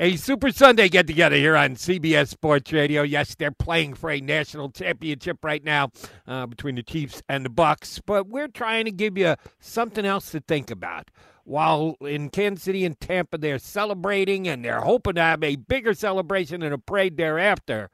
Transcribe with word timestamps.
A 0.00 0.14
Super 0.14 0.52
Sunday 0.52 0.88
get 0.88 1.08
together 1.08 1.34
here 1.34 1.56
on 1.56 1.74
CBS 1.74 2.28
Sports 2.28 2.72
Radio. 2.72 3.02
Yes, 3.02 3.34
they're 3.34 3.50
playing 3.50 3.94
for 3.94 4.10
a 4.10 4.20
national 4.20 4.70
championship 4.70 5.38
right 5.42 5.64
now 5.64 5.90
uh, 6.24 6.46
between 6.46 6.76
the 6.76 6.84
Chiefs 6.84 7.20
and 7.28 7.44
the 7.44 7.50
Bucs, 7.50 8.00
but 8.06 8.28
we're 8.28 8.46
trying 8.46 8.84
to 8.84 8.92
give 8.92 9.18
you 9.18 9.34
something 9.58 10.06
else 10.06 10.30
to 10.30 10.38
think 10.38 10.70
about. 10.70 11.10
While 11.42 11.96
in 12.00 12.30
Kansas 12.30 12.62
City 12.62 12.84
and 12.84 13.00
Tampa, 13.00 13.38
they're 13.38 13.58
celebrating 13.58 14.46
and 14.46 14.64
they're 14.64 14.82
hoping 14.82 15.14
to 15.16 15.20
have 15.20 15.42
a 15.42 15.56
bigger 15.56 15.94
celebration 15.94 16.62
and 16.62 16.72
a 16.72 16.78
parade 16.78 17.16
thereafter. 17.16 17.90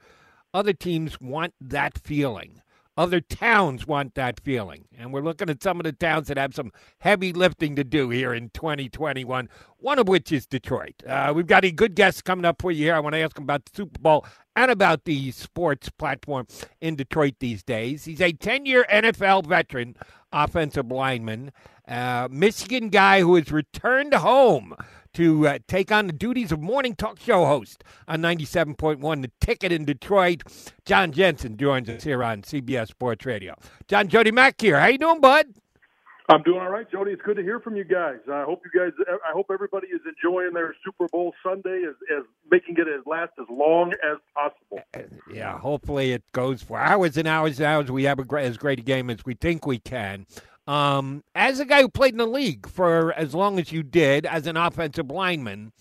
Other 0.52 0.74
teams 0.74 1.18
want 1.22 1.54
that 1.58 1.96
feeling. 1.96 2.60
Other 2.96 3.20
towns 3.20 3.86
want 3.86 4.14
that 4.14 4.38
feeling. 4.40 4.84
And 4.96 5.12
we're 5.12 5.22
looking 5.22 5.50
at 5.50 5.62
some 5.62 5.80
of 5.80 5.84
the 5.84 5.92
towns 5.92 6.28
that 6.28 6.36
have 6.38 6.54
some 6.54 6.70
heavy 6.98 7.32
lifting 7.32 7.74
to 7.76 7.84
do 7.84 8.10
here 8.10 8.32
in 8.32 8.50
2021, 8.50 9.48
one 9.78 9.98
of 9.98 10.06
which 10.06 10.30
is 10.30 10.46
Detroit. 10.46 11.02
Uh, 11.06 11.32
we've 11.34 11.46
got 11.46 11.64
a 11.64 11.72
good 11.72 11.96
guest 11.96 12.24
coming 12.24 12.44
up 12.44 12.62
for 12.62 12.70
you 12.70 12.84
here. 12.84 12.94
I 12.94 13.00
want 13.00 13.14
to 13.14 13.20
ask 13.20 13.36
him 13.36 13.44
about 13.44 13.64
the 13.64 13.72
Super 13.74 13.98
Bowl 13.98 14.24
and 14.54 14.70
about 14.70 15.04
the 15.04 15.32
sports 15.32 15.88
platform 15.88 16.46
in 16.80 16.94
Detroit 16.94 17.34
these 17.40 17.64
days. 17.64 18.04
He's 18.04 18.20
a 18.20 18.32
10 18.32 18.64
year 18.64 18.86
NFL 18.90 19.46
veteran, 19.46 19.96
offensive 20.32 20.90
lineman, 20.90 21.50
uh, 21.88 22.28
Michigan 22.30 22.90
guy 22.90 23.20
who 23.20 23.34
has 23.34 23.50
returned 23.50 24.14
home 24.14 24.74
to 25.14 25.48
uh, 25.48 25.58
take 25.66 25.90
on 25.90 26.06
the 26.06 26.12
duties 26.12 26.52
of 26.52 26.60
morning 26.60 26.94
talk 26.94 27.18
show 27.18 27.46
host 27.46 27.82
on 28.06 28.20
97.1 28.20 29.22
The 29.22 29.30
Ticket 29.40 29.72
in 29.72 29.84
Detroit. 29.84 30.42
Jon 30.84 31.12
Jansen 31.12 31.56
joins 31.56 31.88
us 31.88 32.04
here 32.04 32.22
on 32.22 32.42
CBS 32.42 32.88
Sports 32.88 33.24
Radio. 33.24 33.54
Jon 33.88 34.08
Jody 34.08 34.30
Mac 34.30 34.60
here. 34.60 34.78
How 34.78 34.86
you 34.86 34.98
doing, 34.98 35.20
bud? 35.20 35.46
I'm 36.28 36.42
doing 36.42 36.60
all 36.60 36.70
right, 36.70 36.90
Jody. 36.90 37.10
It's 37.10 37.20
good 37.20 37.36
to 37.36 37.42
hear 37.42 37.60
from 37.60 37.76
you 37.76 37.84
guys. 37.84 38.16
I 38.32 38.44
hope 38.44 38.62
you 38.64 38.80
guys. 38.80 38.92
I 39.08 39.32
hope 39.34 39.46
everybody 39.52 39.88
is 39.88 40.00
enjoying 40.06 40.54
their 40.54 40.74
Super 40.82 41.06
Bowl 41.08 41.34
Sunday, 41.42 41.82
as, 41.86 41.94
as 42.16 42.24
making 42.50 42.76
it 42.78 42.88
as 42.88 43.04
last 43.04 43.32
as 43.38 43.44
long 43.50 43.92
as 43.92 44.16
possible. 44.34 44.80
Uh, 44.94 45.00
yeah, 45.30 45.58
hopefully 45.58 46.12
it 46.12 46.22
goes 46.32 46.62
for 46.62 46.78
hours 46.78 47.18
and 47.18 47.28
hours 47.28 47.58
and 47.60 47.66
hours. 47.66 47.90
We 47.90 48.04
have 48.04 48.18
a 48.18 48.24
great, 48.24 48.46
as 48.46 48.56
great 48.56 48.78
a 48.78 48.82
game 48.82 49.10
as 49.10 49.18
we 49.26 49.34
think 49.34 49.66
we 49.66 49.78
can. 49.78 50.24
Um, 50.66 51.24
as 51.34 51.60
a 51.60 51.64
guy 51.64 51.82
who 51.82 51.88
played 51.88 52.14
in 52.14 52.18
the 52.18 52.26
league 52.26 52.68
for 52.68 53.12
as 53.12 53.34
long 53.34 53.58
as 53.58 53.70
you 53.70 53.82
did 53.82 54.24
as 54.24 54.46
an 54.46 54.56
offensive 54.56 55.10
lineman, 55.10 55.72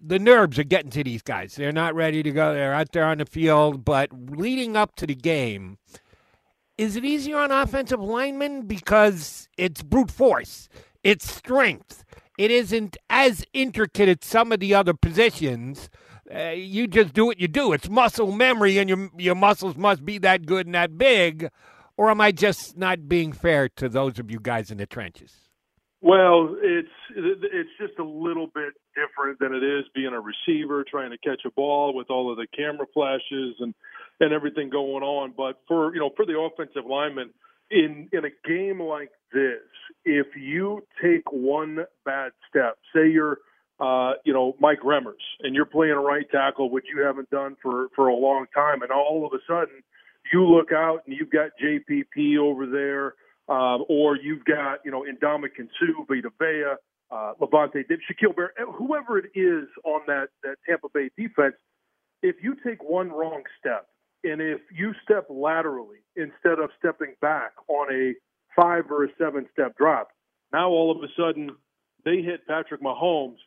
the 0.00 0.18
nerves 0.18 0.58
are 0.58 0.64
getting 0.64 0.90
to 0.92 1.04
these 1.04 1.22
guys. 1.22 1.54
They're 1.54 1.72
not 1.72 1.94
ready 1.94 2.22
to 2.22 2.30
go. 2.30 2.54
They're 2.54 2.74
out 2.74 2.92
there 2.92 3.04
on 3.04 3.18
the 3.18 3.26
field, 3.26 3.84
but 3.84 4.10
leading 4.12 4.76
up 4.76 4.94
to 4.96 5.06
the 5.06 5.14
game, 5.14 5.78
is 6.78 6.96
it 6.96 7.04
easier 7.04 7.38
on 7.38 7.50
offensive 7.50 8.00
linemen 8.00 8.62
because 8.62 9.48
it's 9.58 9.82
brute 9.82 10.10
force, 10.10 10.68
it's 11.02 11.30
strength. 11.30 12.04
It 12.38 12.52
isn't 12.52 12.96
as 13.10 13.44
intricate 13.52 14.08
as 14.08 14.18
some 14.22 14.52
of 14.52 14.60
the 14.60 14.72
other 14.72 14.94
positions. 14.94 15.90
Uh, 16.32 16.50
you 16.50 16.86
just 16.86 17.12
do 17.12 17.26
what 17.26 17.40
you 17.40 17.48
do. 17.48 17.72
It's 17.72 17.88
muscle 17.88 18.30
memory, 18.30 18.78
and 18.78 18.88
your 18.88 19.10
your 19.18 19.34
muscles 19.34 19.76
must 19.76 20.04
be 20.04 20.18
that 20.18 20.46
good 20.46 20.66
and 20.66 20.74
that 20.76 20.96
big 20.96 21.50
or 21.98 22.10
am 22.10 22.20
I 22.20 22.32
just 22.32 22.78
not 22.78 23.08
being 23.08 23.32
fair 23.32 23.68
to 23.70 23.88
those 23.88 24.18
of 24.18 24.30
you 24.30 24.38
guys 24.40 24.70
in 24.70 24.78
the 24.78 24.86
trenches? 24.86 25.34
Well, 26.00 26.56
it's 26.62 26.88
it's 27.16 27.70
just 27.80 27.98
a 27.98 28.04
little 28.04 28.46
bit 28.46 28.72
different 28.94 29.40
than 29.40 29.52
it 29.52 29.64
is 29.64 29.84
being 29.94 30.14
a 30.14 30.20
receiver 30.20 30.84
trying 30.88 31.10
to 31.10 31.18
catch 31.18 31.42
a 31.44 31.50
ball 31.50 31.92
with 31.92 32.08
all 32.08 32.30
of 32.30 32.36
the 32.36 32.46
camera 32.56 32.86
flashes 32.94 33.56
and 33.58 33.74
and 34.20 34.32
everything 34.32 34.70
going 34.70 35.02
on. 35.02 35.34
But 35.36 35.58
for 35.66 35.92
you 35.92 36.00
know 36.00 36.10
for 36.14 36.24
the 36.24 36.38
offensive 36.38 36.88
lineman 36.88 37.30
in 37.72 38.08
in 38.12 38.24
a 38.24 38.48
game 38.48 38.80
like 38.80 39.10
this, 39.32 39.58
if 40.04 40.28
you 40.36 40.84
take 41.02 41.32
one 41.32 41.84
bad 42.04 42.30
step, 42.48 42.78
say 42.94 43.10
you're 43.10 43.38
uh, 43.80 44.12
you 44.24 44.32
know 44.32 44.54
Mike 44.60 44.82
Remmers 44.84 45.26
and 45.40 45.52
you're 45.52 45.64
playing 45.64 45.94
a 45.94 46.00
right 46.00 46.30
tackle, 46.30 46.70
which 46.70 46.86
you 46.94 47.02
haven't 47.02 47.28
done 47.30 47.56
for 47.60 47.88
for 47.96 48.06
a 48.06 48.14
long 48.14 48.46
time, 48.54 48.82
and 48.82 48.92
all 48.92 49.26
of 49.26 49.32
a 49.32 49.42
sudden 49.48 49.82
you 50.32 50.44
look 50.44 50.72
out 50.72 51.02
and 51.06 51.16
you've 51.16 51.30
got 51.30 51.50
JPP 51.62 52.38
over 52.38 52.66
there, 52.66 53.14
um, 53.48 53.84
or 53.88 54.16
you've 54.16 54.44
got, 54.44 54.80
you 54.84 54.90
know, 54.90 55.04
Ndamukong 55.04 55.68
Suh, 55.78 56.04
Vita 56.08 56.30
Vea, 56.38 56.74
uh, 57.10 57.32
David, 57.72 58.00
Shaquille 58.10 58.36
Barrett, 58.36 58.54
whoever 58.76 59.18
it 59.18 59.30
is 59.34 59.68
on 59.84 60.02
that, 60.06 60.28
that 60.42 60.56
Tampa 60.68 60.88
Bay 60.92 61.10
defense, 61.16 61.54
if 62.22 62.36
you 62.42 62.56
take 62.66 62.82
one 62.82 63.10
wrong 63.10 63.42
step 63.58 63.86
and 64.24 64.40
if 64.40 64.60
you 64.76 64.92
step 65.04 65.26
laterally 65.30 65.98
instead 66.16 66.58
of 66.58 66.70
stepping 66.78 67.14
back 67.20 67.52
on 67.68 67.92
a 67.92 68.14
five 68.56 68.90
or 68.90 69.04
a 69.04 69.08
seven 69.18 69.46
step 69.52 69.76
drop, 69.78 70.08
now 70.52 70.68
all 70.68 70.90
of 70.90 71.02
a 71.02 71.08
sudden 71.16 71.50
they 72.04 72.22
hit 72.22 72.46
Patrick 72.46 72.82
Mahomes. 72.82 73.38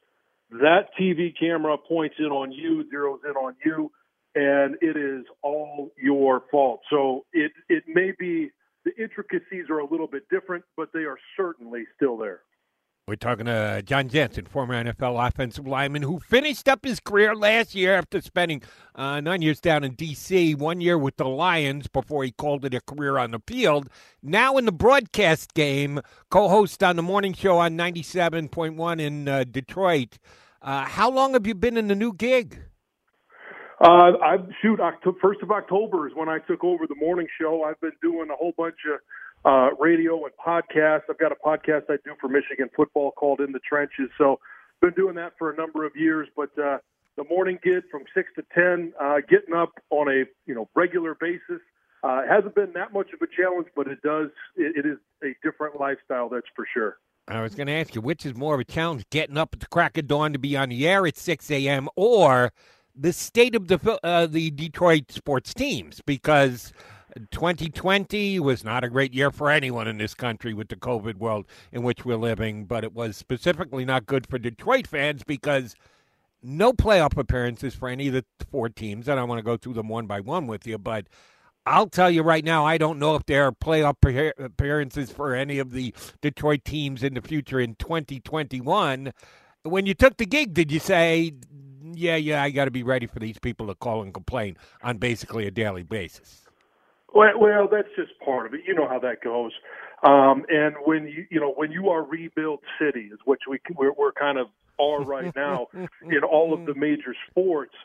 That 0.51 0.89
TV 0.99 1.33
camera 1.37 1.77
points 1.77 2.15
in 2.19 2.25
on 2.25 2.51
you, 2.51 2.83
zeroes 2.93 3.19
in 3.29 3.35
on 3.35 3.55
you 3.65 3.91
and 4.35 4.75
it 4.81 4.97
is 4.97 5.25
all 5.41 5.91
your 6.01 6.43
fault. 6.51 6.81
So 6.89 7.25
it 7.33 7.51
it 7.69 7.83
may 7.87 8.11
be 8.17 8.51
the 8.85 8.91
intricacies 9.01 9.69
are 9.69 9.79
a 9.79 9.89
little 9.89 10.07
bit 10.07 10.23
different, 10.29 10.63
but 10.75 10.89
they 10.93 11.01
are 11.01 11.17
certainly 11.37 11.83
still 11.95 12.17
there. 12.17 12.41
We're 13.07 13.15
talking 13.15 13.47
to 13.47 13.81
Jon 13.83 14.09
Jansen, 14.09 14.45
former 14.45 14.81
NFL 14.81 15.27
offensive 15.27 15.67
lineman, 15.67 16.03
who 16.03 16.19
finished 16.19 16.69
up 16.69 16.85
his 16.85 16.99
career 16.99 17.35
last 17.35 17.73
year 17.73 17.97
after 17.97 18.21
spending 18.21 18.61
uh, 18.95 19.19
nine 19.19 19.41
years 19.41 19.59
down 19.59 19.83
in 19.83 19.95
D.C., 19.95 20.55
one 20.55 20.79
year 20.81 20.97
with 20.97 21.17
the 21.17 21.27
Lions 21.27 21.87
before 21.87 22.23
he 22.23 22.31
called 22.31 22.63
it 22.63 22.75
a 22.75 22.79
career 22.79 23.17
on 23.17 23.31
the 23.31 23.41
field. 23.45 23.89
Now 24.21 24.55
in 24.57 24.65
the 24.65 24.71
broadcast 24.71 25.55
game, 25.55 25.99
co 26.29 26.47
host 26.47 26.83
on 26.83 26.95
the 26.95 27.01
morning 27.01 27.33
show 27.33 27.57
on 27.57 27.75
97.1 27.75 29.01
in 29.01 29.27
uh, 29.27 29.43
Detroit. 29.43 30.19
Uh, 30.61 30.85
how 30.85 31.09
long 31.09 31.33
have 31.33 31.47
you 31.47 31.55
been 31.55 31.75
in 31.77 31.87
the 31.87 31.95
new 31.95 32.13
gig? 32.13 32.59
Uh, 33.81 34.13
I 34.21 34.37
shoot. 34.61 34.79
October, 34.79 35.17
first 35.19 35.41
of 35.41 35.49
October 35.49 36.07
is 36.07 36.13
when 36.15 36.29
I 36.29 36.37
took 36.37 36.63
over 36.63 36.85
the 36.85 36.95
morning 36.95 37.25
show. 37.39 37.63
I've 37.63 37.81
been 37.81 37.93
doing 37.99 38.29
a 38.29 38.35
whole 38.35 38.53
bunch 38.55 38.75
of 38.85 38.99
uh, 39.43 39.75
radio 39.79 40.23
and 40.23 40.33
podcasts. 40.37 41.03
I've 41.09 41.17
got 41.17 41.31
a 41.31 41.35
podcast 41.35 41.89
I 41.89 41.95
do 42.05 42.13
for 42.21 42.27
Michigan 42.27 42.69
football 42.75 43.09
called 43.11 43.39
In 43.39 43.51
the 43.51 43.59
Trenches. 43.67 44.11
So, 44.19 44.39
been 44.81 44.93
doing 44.93 45.15
that 45.15 45.33
for 45.39 45.51
a 45.51 45.55
number 45.55 45.83
of 45.83 45.95
years. 45.95 46.27
But 46.35 46.51
uh, 46.59 46.77
the 47.17 47.23
morning 47.23 47.57
gig 47.63 47.81
from 47.89 48.03
six 48.13 48.29
to 48.35 48.43
ten, 48.53 48.93
uh, 49.01 49.17
getting 49.27 49.55
up 49.55 49.71
on 49.89 50.09
a 50.09 50.25
you 50.45 50.53
know 50.53 50.69
regular 50.75 51.15
basis, 51.19 51.61
uh, 52.03 52.21
hasn't 52.29 52.53
been 52.53 52.73
that 52.73 52.93
much 52.93 53.07
of 53.13 53.21
a 53.23 53.27
challenge, 53.35 53.67
but 53.75 53.87
it 53.87 53.99
does. 54.03 54.29
It, 54.57 54.85
it 54.85 54.87
is 54.87 54.99
a 55.23 55.33
different 55.43 55.79
lifestyle, 55.79 56.29
that's 56.29 56.47
for 56.55 56.67
sure. 56.71 56.97
I 57.27 57.41
was 57.41 57.55
going 57.55 57.67
to 57.67 57.73
ask 57.73 57.95
you, 57.95 58.01
which 58.01 58.27
is 58.27 58.35
more 58.35 58.53
of 58.53 58.59
a 58.59 58.63
challenge, 58.63 59.05
getting 59.09 59.37
up 59.37 59.53
at 59.53 59.59
the 59.59 59.67
crack 59.67 59.97
of 59.97 60.05
dawn 60.05 60.33
to 60.33 60.39
be 60.39 60.55
on 60.55 60.69
the 60.69 60.87
air 60.87 61.07
at 61.07 61.17
6 61.17 61.49
a.m. 61.49 61.87
or 61.95 62.51
the 62.95 63.13
state 63.13 63.55
of 63.55 63.67
the 63.67 63.99
uh, 64.03 64.27
the 64.27 64.51
Detroit 64.51 65.11
sports 65.11 65.53
teams 65.53 66.01
because 66.05 66.73
2020 67.31 68.39
was 68.39 68.63
not 68.63 68.83
a 68.83 68.89
great 68.89 69.13
year 69.13 69.31
for 69.31 69.49
anyone 69.49 69.87
in 69.87 69.97
this 69.97 70.13
country 70.13 70.53
with 70.53 70.69
the 70.69 70.75
COVID 70.75 71.15
world 71.17 71.45
in 71.71 71.83
which 71.83 72.05
we're 72.05 72.15
living, 72.15 72.65
but 72.65 72.83
it 72.83 72.93
was 72.93 73.17
specifically 73.17 73.85
not 73.85 74.05
good 74.05 74.27
for 74.27 74.37
Detroit 74.37 74.87
fans 74.87 75.23
because 75.23 75.75
no 76.41 76.73
playoff 76.73 77.17
appearances 77.17 77.75
for 77.75 77.89
any 77.89 78.07
of 78.07 78.13
the 78.13 78.25
four 78.49 78.69
teams. 78.69 79.07
And 79.07 79.19
I 79.19 79.23
want 79.23 79.39
to 79.39 79.43
go 79.43 79.57
through 79.57 79.73
them 79.73 79.89
one 79.89 80.07
by 80.07 80.19
one 80.19 80.47
with 80.47 80.65
you, 80.65 80.77
but 80.77 81.07
I'll 81.65 81.89
tell 81.89 82.09
you 82.09 82.23
right 82.23 82.43
now, 82.43 82.65
I 82.65 82.77
don't 82.77 82.97
know 82.97 83.15
if 83.15 83.25
there 83.25 83.45
are 83.45 83.51
playoff 83.51 84.33
appearances 84.39 85.11
for 85.11 85.35
any 85.35 85.59
of 85.59 85.71
the 85.71 85.93
Detroit 86.21 86.65
teams 86.65 87.03
in 87.03 87.13
the 87.13 87.21
future 87.21 87.59
in 87.59 87.75
2021. 87.75 89.13
When 89.63 89.85
you 89.85 89.93
took 89.93 90.17
the 90.17 90.25
gig, 90.25 90.55
did 90.55 90.71
you 90.71 90.79
say 90.79 91.33
yeah, 91.95 92.15
yeah, 92.15 92.43
I 92.43 92.49
got 92.49 92.65
to 92.65 92.71
be 92.71 92.83
ready 92.83 93.07
for 93.07 93.19
these 93.19 93.39
people 93.39 93.67
to 93.67 93.75
call 93.75 94.01
and 94.01 94.13
complain 94.13 94.57
on 94.83 94.97
basically 94.97 95.47
a 95.47 95.51
daily 95.51 95.83
basis. 95.83 96.41
Well, 97.13 97.39
well, 97.39 97.67
that's 97.69 97.89
just 97.95 98.11
part 98.23 98.45
of 98.45 98.53
it. 98.53 98.61
You 98.65 98.73
know 98.73 98.87
how 98.87 98.99
that 98.99 99.21
goes. 99.21 99.51
Um, 100.03 100.45
and 100.49 100.75
when 100.85 101.07
you, 101.07 101.25
you 101.29 101.39
know, 101.39 101.53
when 101.55 101.71
you 101.71 101.89
are 101.89 102.03
rebuilt 102.03 102.61
cities, 102.79 103.13
which 103.25 103.41
we 103.49 103.59
we're, 103.75 103.93
we're 103.93 104.13
kind 104.13 104.37
of 104.37 104.47
are 104.79 105.03
right 105.03 105.35
now 105.35 105.67
in 105.73 106.23
all 106.23 106.53
of 106.53 106.65
the 106.65 106.73
major 106.73 107.15
sports, 107.29 107.75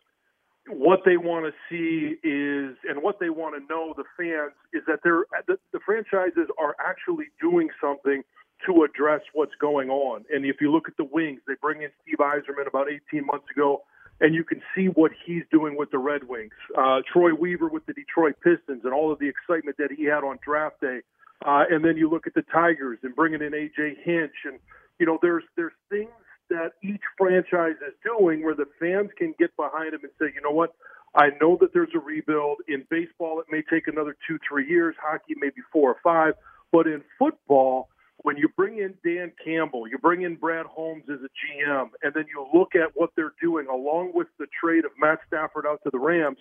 what 0.69 1.01
they 1.05 1.17
want 1.17 1.45
to 1.45 1.53
see 1.69 2.17
is, 2.27 2.77
and 2.89 3.03
what 3.03 3.21
they 3.21 3.31
want 3.31 3.55
to 3.55 3.73
know, 3.73 3.95
the 3.97 4.05
fans, 4.17 4.53
is 4.73 4.83
that 4.87 5.01
they're 5.05 5.25
the, 5.47 5.59
the 5.73 5.81
franchises 5.85 6.49
are 6.59 6.75
actually 6.85 7.27
doing 7.41 7.69
something 7.81 8.23
to 8.65 8.85
address 8.85 9.21
what's 9.35 9.55
going 9.61 9.91
on. 9.91 10.25
And 10.33 10.45
if 10.47 10.57
you 10.61 10.73
look 10.73 10.89
at 10.89 10.97
the 10.97 11.05
Wings, 11.05 11.41
they 11.47 11.55
bring 11.61 11.83
in 11.83 11.91
Steve 12.03 12.19
Yzerman 12.19 12.67
about 12.67 12.87
18 13.13 13.27
months 13.27 13.47
ago 13.55 13.83
and 14.21 14.35
you 14.35 14.45
can 14.45 14.63
see 14.75 14.87
what 14.87 15.13
he's 15.27 15.43
doing 15.51 15.77
with 15.77 15.91
the 15.91 15.99
Red 15.99 16.25
Wings. 16.29 16.53
Uh, 16.77 17.01
Troy 17.13 17.35
Weaver 17.35 17.69
with 17.69 17.85
the 17.87 17.93
Detroit 17.93 18.35
Pistons 18.43 18.83
and 18.85 18.93
all 18.93 19.13
of 19.13 19.19
the 19.19 19.29
excitement 19.29 19.77
that 19.79 19.91
he 19.97 20.05
had 20.05 20.25
on 20.25 20.39
draft 20.45 20.81
day. 20.81 21.01
Uh, 21.45 21.65
and 21.71 21.85
then 21.85 21.97
you 21.97 22.09
look 22.09 22.27
at 22.27 22.35
the 22.35 22.45
Tigers 22.53 22.99
and 23.03 23.15
bringing 23.15 23.43
in 23.43 23.53
AJ 23.53 24.03
Hinch, 24.03 24.33
and 24.47 24.59
you 24.99 25.05
know 25.05 25.19
there's 25.21 25.45
there's 25.57 25.75
things 25.91 26.11
that 26.49 26.73
each 26.83 27.03
franchise 27.19 27.77
is 27.87 27.95
doing 28.05 28.43
where 28.43 28.55
the 28.55 28.67
fans 28.81 29.11
can 29.19 29.35
get 29.39 29.55
behind 29.57 29.93
them 29.93 30.01
and 30.03 30.13
say, 30.19 30.33
you 30.35 30.41
know 30.41 30.55
what, 30.55 30.75
I 31.15 31.31
know 31.41 31.57
that 31.61 31.73
there's 31.73 31.91
a 31.95 31.99
rebuild. 31.99 32.59
In 32.69 32.85
baseball, 32.91 33.41
it 33.41 33.47
may 33.51 33.63
take 33.69 33.89
another 33.89 34.17
two, 34.29 34.39
three 34.49 34.69
years. 34.69 34.95
Hockey, 35.03 35.35
maybe 35.37 35.63
four 35.73 35.91
or 35.91 35.97
five. 36.05 36.35
But 36.73 36.87
in 36.87 37.03
football, 37.19 37.89
when 38.27 38.37
you 38.37 38.49
bring 38.57 38.79
in 38.79 38.93
Dan 39.05 39.31
Campbell, 39.45 39.87
you 39.87 39.99
bring 39.99 40.23
in 40.23 40.35
Brad 40.35 40.67
Holmes 40.67 41.05
as 41.09 41.21
a 41.21 41.31
GM, 41.31 41.91
and 42.03 42.13
then 42.13 42.25
you 42.29 42.45
look 42.53 42.75
at 42.75 42.91
what 42.95 43.11
they're 43.15 43.35
doing 43.41 43.69
along 43.69 44.11
with 44.15 44.27
the 44.41 44.47
trade 44.61 44.85
of 44.85 44.91
Matt 44.99 45.21
Stafford 45.29 45.65
out 45.65 45.79
to 45.85 45.91
the 45.93 46.01
Rams, 46.01 46.39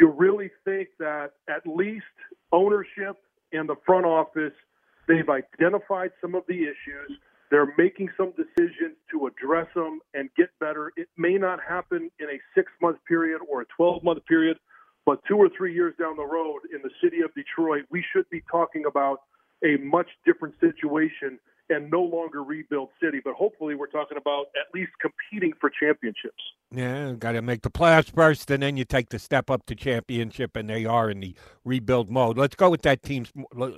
you 0.00 0.08
really 0.08 0.50
think 0.64 0.88
that 0.98 1.32
at 1.50 1.66
least 1.66 2.06
ownership 2.50 3.18
and 3.52 3.68
the 3.68 3.74
front 3.84 4.06
office, 4.06 4.54
they've 5.06 5.28
identified 5.28 6.12
some 6.18 6.34
of 6.34 6.44
the 6.48 6.62
issues. 6.62 7.18
They're 7.50 7.74
making 7.76 8.08
some 8.16 8.32
decisions 8.32 8.96
to 9.10 9.26
address 9.26 9.68
them 9.74 10.00
and 10.14 10.30
get 10.34 10.48
better. 10.60 10.92
It 10.96 11.08
may 11.18 11.34
not 11.34 11.58
happen 11.62 12.10
in 12.20 12.26
a 12.30 12.40
six 12.54 12.72
month 12.80 12.96
period 13.06 13.42
or 13.50 13.60
a 13.60 13.66
12 13.76 14.02
month 14.02 14.24
period, 14.24 14.56
but 15.04 15.20
two 15.28 15.36
or 15.36 15.50
three 15.54 15.74
years 15.74 15.92
down 15.98 16.16
the 16.16 16.24
road 16.24 16.60
in 16.74 16.80
the 16.80 16.90
city 17.04 17.20
of 17.20 17.34
Detroit, 17.34 17.84
we 17.90 18.02
should 18.14 18.28
be 18.30 18.42
talking 18.50 18.86
about 18.86 19.20
a 19.64 19.76
much 19.78 20.08
different 20.24 20.54
situation 20.60 21.38
and 21.68 21.90
no 21.90 22.00
longer 22.00 22.42
rebuild 22.42 22.90
city. 23.02 23.20
But 23.24 23.34
hopefully, 23.34 23.74
we're 23.74 23.88
talking 23.88 24.16
about 24.16 24.46
at 24.56 24.72
least 24.74 24.92
competing 25.00 25.52
for 25.60 25.70
championships. 25.70 26.42
Yeah, 26.70 27.12
got 27.18 27.32
to 27.32 27.42
make 27.42 27.62
the 27.62 27.70
playoffs 27.70 28.12
first, 28.12 28.50
and 28.50 28.62
then 28.62 28.76
you 28.76 28.84
take 28.84 29.10
the 29.10 29.18
step 29.18 29.50
up 29.50 29.66
to 29.66 29.74
championship, 29.74 30.56
and 30.56 30.68
they 30.68 30.84
are 30.84 31.10
in 31.10 31.20
the 31.20 31.34
rebuild 31.64 32.10
mode. 32.10 32.38
Let's 32.38 32.54
go 32.54 32.70
with 32.70 32.82
that 32.82 33.02
team, 33.02 33.26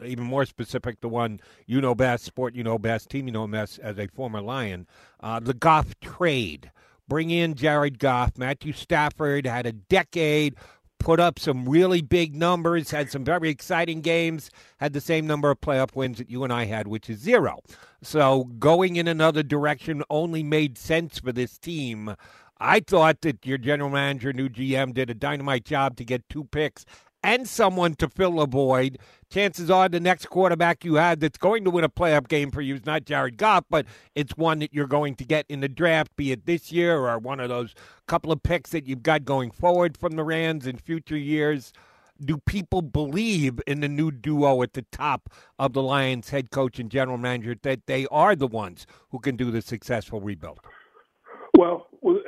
even 0.04 0.24
more 0.24 0.44
specific, 0.44 1.00
the 1.00 1.08
one 1.08 1.40
you 1.66 1.80
know 1.80 1.94
best, 1.94 2.24
sport 2.24 2.54
you 2.54 2.64
know 2.64 2.78
best, 2.78 3.10
team 3.10 3.26
you 3.26 3.32
know 3.32 3.46
best 3.46 3.78
as 3.78 3.98
a 3.98 4.06
former 4.08 4.40
Lion. 4.40 4.86
Uh, 5.20 5.40
the 5.40 5.54
Goff 5.54 5.98
trade. 6.00 6.70
Bring 7.08 7.30
in 7.30 7.54
Jared 7.54 7.98
Goff. 7.98 8.36
Matthew 8.36 8.74
Stafford 8.74 9.46
had 9.46 9.64
a 9.64 9.72
decade 9.72 10.56
put 10.98 11.20
up 11.20 11.38
some 11.38 11.68
really 11.68 12.02
big 12.02 12.34
numbers, 12.34 12.90
had 12.90 13.10
some 13.10 13.24
very 13.24 13.48
exciting 13.48 14.00
games, 14.00 14.50
had 14.78 14.92
the 14.92 15.00
same 15.00 15.26
number 15.26 15.50
of 15.50 15.60
playoff 15.60 15.94
wins 15.94 16.18
that 16.18 16.30
you 16.30 16.44
and 16.44 16.52
I 16.52 16.64
had, 16.64 16.88
which 16.88 17.08
is 17.08 17.18
zero. 17.18 17.60
So 18.02 18.44
going 18.58 18.96
in 18.96 19.08
another 19.08 19.42
direction 19.42 20.02
only 20.10 20.42
made 20.42 20.78
sense 20.78 21.18
for 21.18 21.32
this 21.32 21.58
team. 21.58 22.14
I 22.60 22.80
thought 22.80 23.20
that 23.20 23.46
your 23.46 23.58
general 23.58 23.90
manager, 23.90 24.32
new 24.32 24.48
GM, 24.48 24.92
did 24.92 25.10
a 25.10 25.14
dynamite 25.14 25.64
job 25.64 25.96
to 25.96 26.04
get 26.04 26.28
two 26.28 26.44
picks 26.44 26.84
and 27.22 27.48
someone 27.48 27.94
to 27.96 28.08
fill 28.08 28.40
a 28.40 28.46
void. 28.46 28.98
Chances 29.30 29.70
are 29.70 29.88
the 29.88 30.00
next 30.00 30.26
quarterback 30.26 30.84
you 30.84 30.94
had 30.94 31.20
that's 31.20 31.36
going 31.36 31.64
to 31.64 31.70
win 31.70 31.84
a 31.84 31.88
playoff 31.88 32.28
game 32.28 32.50
for 32.50 32.60
you 32.60 32.74
is 32.76 32.86
not 32.86 33.04
Jared 33.04 33.36
Goff, 33.36 33.64
but 33.68 33.86
it's 34.14 34.36
one 34.36 34.60
that 34.60 34.72
you're 34.72 34.86
going 34.86 35.14
to 35.16 35.24
get 35.24 35.44
in 35.48 35.60
the 35.60 35.68
draft, 35.68 36.16
be 36.16 36.32
it 36.32 36.46
this 36.46 36.72
year 36.72 36.96
or 36.96 37.18
one 37.18 37.40
of 37.40 37.48
those 37.48 37.74
couple 38.06 38.32
of 38.32 38.42
picks 38.42 38.70
that 38.70 38.86
you've 38.86 39.02
got 39.02 39.24
going 39.24 39.50
forward 39.50 39.96
from 39.98 40.12
the 40.12 40.24
Rams 40.24 40.66
in 40.66 40.78
future 40.78 41.16
years. 41.16 41.72
Do 42.20 42.38
people 42.38 42.82
believe 42.82 43.60
in 43.66 43.80
the 43.80 43.88
new 43.88 44.10
duo 44.10 44.62
at 44.62 44.72
the 44.72 44.84
top 44.90 45.28
of 45.58 45.72
the 45.72 45.82
Lions 45.82 46.30
head 46.30 46.50
coach 46.50 46.78
and 46.78 46.90
general 46.90 47.18
manager 47.18 47.54
that 47.62 47.86
they 47.86 48.06
are 48.10 48.34
the 48.34 48.48
ones 48.48 48.86
who 49.10 49.20
can 49.20 49.36
do 49.36 49.50
the 49.50 49.62
successful 49.62 50.20
rebuild? 50.20 50.58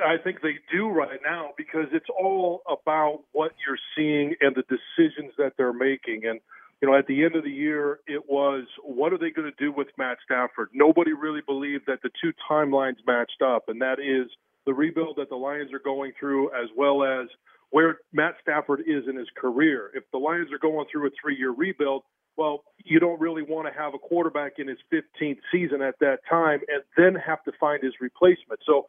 I 0.03 0.17
think 0.23 0.41
they 0.41 0.55
do 0.71 0.89
right 0.89 1.19
now 1.23 1.51
because 1.57 1.87
it's 1.91 2.09
all 2.09 2.61
about 2.69 3.21
what 3.31 3.51
you're 3.65 3.79
seeing 3.95 4.35
and 4.41 4.55
the 4.55 4.63
decisions 4.63 5.33
that 5.37 5.53
they're 5.57 5.73
making. 5.73 6.25
And, 6.25 6.39
you 6.81 6.89
know, 6.89 6.97
at 6.97 7.07
the 7.07 7.23
end 7.23 7.35
of 7.35 7.43
the 7.43 7.51
year, 7.51 7.99
it 8.07 8.23
was 8.27 8.65
what 8.83 9.13
are 9.13 9.17
they 9.17 9.31
going 9.31 9.51
to 9.51 9.63
do 9.63 9.71
with 9.71 9.87
Matt 9.97 10.17
Stafford? 10.23 10.69
Nobody 10.73 11.13
really 11.13 11.41
believed 11.45 11.85
that 11.87 12.01
the 12.03 12.09
two 12.21 12.33
timelines 12.49 12.97
matched 13.05 13.41
up, 13.43 13.65
and 13.67 13.81
that 13.81 13.99
is 13.99 14.29
the 14.65 14.73
rebuild 14.73 15.17
that 15.17 15.29
the 15.29 15.35
Lions 15.35 15.73
are 15.73 15.79
going 15.79 16.11
through 16.19 16.49
as 16.49 16.69
well 16.75 17.03
as 17.03 17.27
where 17.71 17.99
Matt 18.13 18.35
Stafford 18.41 18.81
is 18.81 19.03
in 19.09 19.15
his 19.15 19.27
career. 19.35 19.91
If 19.95 20.03
the 20.11 20.17
Lions 20.17 20.51
are 20.51 20.59
going 20.59 20.85
through 20.91 21.07
a 21.07 21.11
three 21.21 21.37
year 21.37 21.51
rebuild, 21.51 22.03
well, 22.37 22.63
you 22.83 22.99
don't 22.99 23.19
really 23.19 23.43
want 23.43 23.67
to 23.67 23.79
have 23.79 23.93
a 23.93 23.99
quarterback 23.99 24.53
in 24.57 24.67
his 24.67 24.77
15th 24.91 25.39
season 25.51 25.81
at 25.81 25.95
that 25.99 26.19
time 26.29 26.59
and 26.67 26.83
then 26.97 27.15
have 27.15 27.43
to 27.43 27.51
find 27.59 27.83
his 27.83 27.93
replacement. 27.99 28.59
So, 28.65 28.87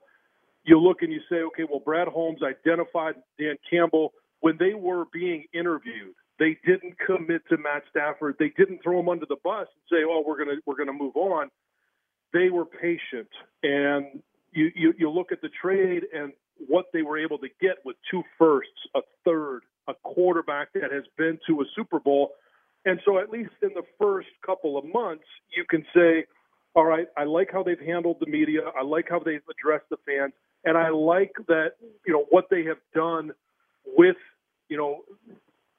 you 0.65 0.79
look 0.79 1.03
and 1.03 1.13
you 1.13 1.21
say, 1.31 1.37
okay, 1.37 1.65
well, 1.69 1.81
Brad 1.85 2.09
Holmes 2.09 2.41
identified 2.43 3.15
Dan 3.39 3.57
Campbell 3.69 4.13
when 4.41 4.57
they 4.59 4.75
were 4.75 5.05
being 5.13 5.45
interviewed. 5.55 6.15
They 6.39 6.59
didn't 6.67 6.97
commit 7.07 7.43
to 7.51 7.57
Matt 7.59 7.83
Stafford. 7.91 8.37
They 8.39 8.53
didn't 8.57 8.83
throw 8.83 9.01
him 9.01 9.09
under 9.09 9.27
the 9.27 9.37
bus 9.45 9.69
and 9.75 9.85
say, 9.91 10.05
"Oh, 10.05 10.23
we're 10.27 10.39
gonna 10.39 10.59
we're 10.67 10.77
gonna 10.77 10.93
move 10.93 11.17
on." 11.17 11.51
They 12.33 12.51
were 12.51 12.65
patient, 12.67 13.29
and 13.63 14.23
you 14.53 14.71
you, 14.75 14.95
you 14.99 15.11
look 15.11 15.33
at 15.33 15.43
the 15.43 15.51
trade 15.51 16.05
and 16.15 16.33
what 16.69 16.87
they 16.93 17.03
were 17.03 17.19
able 17.19 17.39
to 17.39 17.49
get 17.61 17.79
with 17.85 17.97
two 18.11 18.23
firsts, 18.39 18.73
a 18.97 19.01
third, 19.25 19.63
a 19.89 19.95
quarterback 20.03 20.73
that 20.75 20.93
has 20.93 21.05
been 21.19 21.39
to 21.49 21.61
a 21.61 21.65
Super 21.77 22.01
Bowl, 22.01 22.33
and 22.87 23.01
so 23.05 23.19
at 23.19 23.31
least 23.31 23.53
in 23.63 23.71
the 23.75 23.85
first 24.01 24.29
couple 24.45 24.79
of 24.79 24.85
months, 24.87 25.25
you 25.57 25.65
can 25.69 25.85
say, 25.95 26.27
"All 26.75 26.85
right, 26.87 27.09
I 27.17 27.25
like 27.25 27.51
how 27.53 27.63
they've 27.63 27.81
handled 27.81 28.19
the 28.21 28.27
media. 28.27 28.63
I 28.77 28.83
like 28.83 29.09
how 29.09 29.21
they've 29.21 29.43
addressed 29.51 29.89
the 29.91 29.99
fans." 30.07 30.33
And 30.65 30.77
I 30.77 30.91
like 30.91 31.33
that 31.49 31.73
you 32.07 32.13
know 32.13 32.27
what 32.31 32.47
they 32.51 32.65
have 32.65 32.79
done 32.95 33.33
with 33.87 34.17
you 34.69 34.77
know 34.77 35.01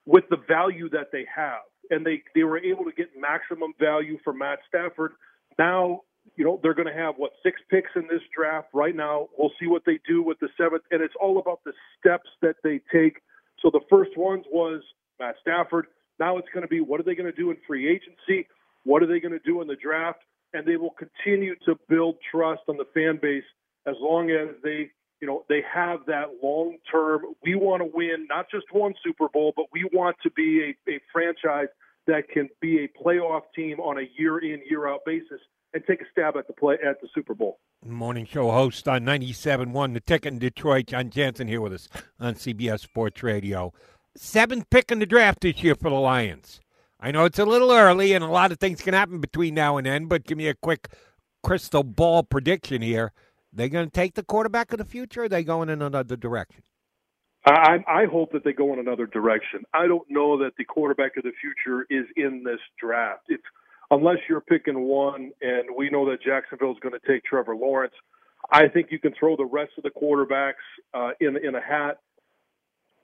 with 0.06 0.26
the 0.30 0.38
value 0.48 0.90
that 0.90 1.12
they 1.12 1.26
have, 1.34 1.62
and 1.90 2.06
they 2.06 2.22
they 2.36 2.44
were 2.44 2.60
able 2.60 2.86
to 2.86 2.92
get 2.92 3.10
maximum 3.18 3.74
value 3.80 4.18
for 4.24 4.34
Matt 4.34 4.60
Stafford. 4.68 5.14
Now 5.58 6.02
you 6.36 6.44
know 6.44 6.60
they're 6.62 6.74
going 6.74 6.88
to 6.88 6.94
have 6.94 7.16
what 7.18 7.32
six 7.44 7.60
picks 7.70 7.92
in 7.96 8.04
this 8.04 8.22
draft 8.36 8.68
right 8.74 8.96
now. 8.96 9.30
We'll 9.38 9.52
see 9.60 9.68
what 9.68 9.84
they 9.86 10.00
do 10.08 10.22
with 10.22 10.40
the 10.40 10.50
seventh, 10.58 10.84
and 10.92 11.02
it's 11.02 11.16
all 11.20 11.40
about 11.40 11.62
the 11.66 11.74
steps 12.00 12.30
that 12.42 12.56
they 12.64 12.82
take. 12.92 13.22
So 13.62 13.70
the 13.72 13.82
first 13.90 14.18
ones 14.18 14.46
was 14.52 14.82
Matt 15.20 15.36
Stafford. 15.42 15.88
Now 16.20 16.38
it's 16.38 16.50
going 16.54 16.64
to 16.64 16.68
be 16.68 16.82
what 16.82 17.00
are 17.00 17.04
they 17.04 17.16
going 17.16 17.32
to 17.32 17.38
do 17.38 17.52
in 17.52 17.58
free 17.66 17.90
agency? 17.90 18.48
What 18.84 19.02
are 19.02 19.08
they 19.08 19.20
going 19.20 19.32
to 19.32 19.40
do 19.40 19.62
in 19.62 19.68
the 19.68 19.76
draft? 19.76 20.20
And 20.54 20.68
they 20.68 20.76
will 20.76 20.94
continue 20.94 21.56
to 21.66 21.80
build 21.90 22.18
trust 22.30 22.62
on 22.68 22.78
the 22.78 22.86
fan 22.94 23.18
base 23.22 23.44
as 23.86 23.96
long 24.00 24.32
as 24.32 24.56
they 24.64 24.92
you 25.20 25.28
know 25.28 25.46
they 25.50 25.62
have 25.74 26.00
that 26.08 26.26
long 26.42 26.78
term. 26.92 27.22
We 27.44 27.56
want 27.56 27.82
to 27.82 27.90
win 27.92 28.28
not 28.30 28.48
just 28.52 28.66
one 28.72 28.94
super 29.04 29.30
bowl 29.30 29.54
but 29.56 29.66
we 29.72 29.90
want 29.94 30.18
to 30.24 30.32
be 30.32 30.76
a, 30.88 30.92
a 30.92 31.00
franchise 31.12 31.70
that 32.08 32.28
can 32.30 32.50
be 32.60 32.84
a 32.84 33.04
playoff 33.04 33.44
team 33.56 33.80
on 33.80 33.98
a 33.98 34.10
year 34.18 34.40
in 34.40 34.62
year 34.70 34.88
out 34.88 35.02
basis 35.06 35.40
and 35.74 35.84
take 35.88 36.02
a 36.02 36.06
stab 36.12 36.36
at 36.36 36.48
the 36.48 36.54
play 36.54 36.76
at 36.86 37.00
the 37.02 37.08
super 37.16 37.34
bowl. 37.34 37.60
Morning 37.86 38.26
show 38.26 38.52
host 38.52 38.88
on 38.88 39.04
97.1 39.04 39.94
the 39.94 40.00
ticket 40.00 40.34
in 40.34 40.40
detroit 40.40 40.88
jon 40.88 41.10
jansen 41.10 41.48
here 41.48 41.62
with 41.62 41.74
us 41.74 41.88
on 42.20 42.36
cbs 42.36 42.82
sports 42.82 43.24
radio. 43.24 43.72
Seventh 44.16 44.70
pick 44.70 44.92
in 44.92 45.00
the 45.00 45.06
draft 45.06 45.42
this 45.42 45.64
year 45.64 45.76
for 45.76 45.90
the 45.90 45.96
lions. 45.96 46.60
I 47.00 47.12
know 47.12 47.26
it's 47.26 47.40
a 47.40 47.46
little 47.46 47.72
early 47.72 48.14
and 48.14 48.24
a 48.24 48.28
lot 48.28 48.52
of 48.52 48.60
things 48.60 48.82
can 48.82 48.94
happen 48.94 49.20
between 49.20 49.54
now 49.54 49.78
and 49.78 49.86
then 49.86 50.06
but 50.08 50.26
give 50.26 50.38
me 50.38 50.48
a 50.48 50.54
quick 50.54 50.90
crystal 51.42 51.84
ball 51.84 52.24
prediction 52.24 52.82
here 52.82 53.12
they 53.54 53.70
going 53.70 53.86
to 53.86 53.92
take 53.92 54.16
the 54.16 54.24
quarterback 54.24 54.72
of 54.72 54.80
the 54.80 54.86
future, 54.86 55.24
or 55.24 55.30
they 55.30 55.44
going 55.44 55.70
in 55.70 55.82
another 55.82 56.16
direction? 56.16 56.64
I, 57.46 57.84
I 57.88 58.06
hope 58.06 58.32
that 58.32 58.44
they 58.44 58.54
go 58.54 58.72
in 58.74 58.80
another 58.80 59.06
direction. 59.06 59.64
I 59.74 59.88
don't 59.88 60.10
know 60.10 60.38
that 60.40 60.52
the 60.58 60.64
quarterback 60.64 61.18
of 61.18 61.24
the 61.24 61.34
future 61.42 61.86
is 61.90 62.06
in 62.16 62.44
this 62.44 62.60
draft. 62.80 63.24
It's 63.28 63.44
unless 63.92 64.18
you're 64.30 64.42
picking 64.42 64.80
one, 64.82 65.32
and 65.42 65.68
we 65.76 65.90
know 65.90 66.10
that 66.10 66.24
Jacksonville 66.24 66.72
is 66.72 66.78
going 66.82 66.94
to 66.94 67.06
take 67.08 67.24
Trevor 67.26 67.56
Lawrence. 67.56 67.94
I 68.50 68.68
think 68.68 68.88
you 68.92 69.00
can 69.00 69.14
throw 69.20 69.36
the 69.36 69.46
rest 69.46 69.72
of 69.78 69.84
the 69.84 69.90
quarterbacks 69.90 70.64
uh, 70.94 71.12
in 71.20 71.38
in 71.38 71.56
a 71.56 71.62
hat. 71.62 72.00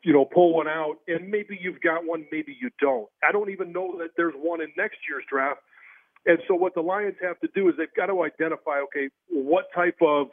You 0.03 0.13
know, 0.13 0.23
pull 0.23 0.53
one 0.53 0.69
out, 0.69 0.95
and 1.09 1.29
maybe 1.29 1.59
you've 1.61 1.81
got 1.81 2.05
one, 2.05 2.25
maybe 2.31 2.55
you 2.61 2.69
don't. 2.79 3.09
I 3.21 3.33
don't 3.33 3.49
even 3.49 3.73
know 3.73 3.97
that 3.97 4.11
there's 4.15 4.33
one 4.37 4.61
in 4.61 4.69
next 4.77 4.97
year's 5.09 5.25
draft. 5.29 5.59
And 6.25 6.39
so, 6.47 6.55
what 6.55 6.73
the 6.73 6.81
Lions 6.81 7.15
have 7.21 7.39
to 7.41 7.49
do 7.53 7.67
is 7.67 7.75
they've 7.77 7.87
got 7.97 8.05
to 8.05 8.23
identify, 8.23 8.79
okay, 8.79 9.09
what 9.29 9.65
type 9.75 9.97
of 10.01 10.27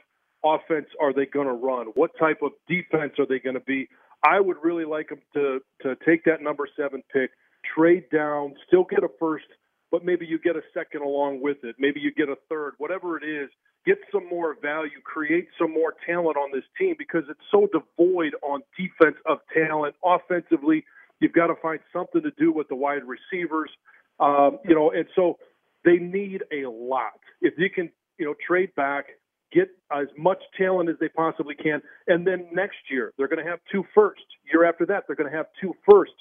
offense 0.44 0.86
are 1.00 1.12
they 1.12 1.26
going 1.26 1.46
to 1.46 1.52
run? 1.52 1.86
What 1.94 2.10
type 2.18 2.40
of 2.42 2.52
defense 2.68 3.12
are 3.18 3.26
they 3.26 3.38
going 3.38 3.54
to 3.54 3.60
be? 3.60 3.88
I 4.26 4.40
would 4.40 4.56
really 4.62 4.84
like 4.84 5.08
them 5.08 5.20
to 5.34 5.60
to 5.82 5.96
take 6.06 6.24
that 6.24 6.42
number 6.42 6.66
seven 6.76 7.02
pick, 7.12 7.30
trade 7.74 8.04
down, 8.10 8.54
still 8.66 8.84
get 8.84 9.04
a 9.04 9.08
first, 9.20 9.46
but 9.90 10.04
maybe 10.04 10.26
you 10.26 10.38
get 10.38 10.56
a 10.56 10.62
second 10.74 11.02
along 11.02 11.42
with 11.42 11.58
it. 11.62 11.76
Maybe 11.78 12.00
you 12.00 12.12
get 12.12 12.28
a 12.28 12.36
third, 12.48 12.74
whatever 12.78 13.16
it 13.16 13.24
is. 13.24 13.50
Get 13.84 13.98
some 14.12 14.28
more 14.28 14.56
value, 14.60 15.00
create 15.04 15.46
some 15.56 15.72
more 15.72 15.94
talent 16.04 16.36
on 16.36 16.50
this 16.52 16.64
team 16.76 16.96
because 16.98 17.22
it's 17.30 17.38
so 17.52 17.68
devoid 17.72 18.34
on 18.42 18.62
defense 18.76 19.16
of 19.26 19.38
talent. 19.54 19.94
Offensively, 20.04 20.84
you've 21.20 21.32
got 21.32 21.46
to 21.46 21.54
find 21.62 21.78
something 21.92 22.20
to 22.22 22.32
do 22.32 22.50
with 22.50 22.68
the 22.68 22.74
wide 22.74 23.02
receivers, 23.06 23.70
um, 24.18 24.58
you 24.64 24.74
know, 24.74 24.90
and 24.90 25.06
so 25.14 25.38
they 25.84 25.98
need 25.98 26.42
a 26.52 26.68
lot. 26.68 27.20
If 27.40 27.54
you 27.58 27.70
can, 27.70 27.90
you 28.18 28.26
know, 28.26 28.34
trade 28.44 28.74
back, 28.74 29.06
get 29.52 29.68
as 29.92 30.06
much 30.18 30.38
talent 30.58 30.88
as 30.90 30.96
they 31.00 31.08
possibly 31.08 31.54
can. 31.54 31.80
And 32.06 32.26
then 32.26 32.48
next 32.52 32.78
year, 32.90 33.12
they're 33.16 33.28
going 33.28 33.44
to 33.44 33.50
have 33.50 33.60
two 33.70 33.84
first. 33.94 34.22
Year 34.52 34.64
after 34.64 34.86
that, 34.86 35.04
they're 35.06 35.16
going 35.16 35.30
to 35.30 35.36
have 35.36 35.46
two 35.60 35.74
first. 35.88 36.12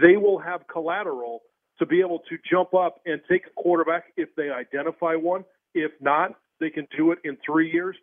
They 0.00 0.16
will 0.16 0.38
have 0.38 0.62
collateral 0.72 1.42
to 1.78 1.86
be 1.86 2.00
able 2.00 2.20
to 2.28 2.36
jump 2.48 2.74
up 2.74 3.00
and 3.06 3.20
take 3.28 3.46
a 3.46 3.62
quarterback 3.62 4.12
if 4.16 4.28
they 4.36 4.50
identify 4.50 5.14
one. 5.14 5.44
If 5.74 5.92
not, 6.00 6.32
they 6.60 6.70
can 6.70 6.86
do 6.96 7.12
it 7.12 7.18
in 7.24 7.36
three 7.44 7.70
years. 7.72 7.96